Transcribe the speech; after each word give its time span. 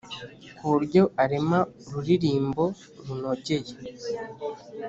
ku 0.55 0.63
buryo 0.71 1.01
arema 1.23 1.59
ururirimbo 1.87 2.63
runogeye 3.05 3.73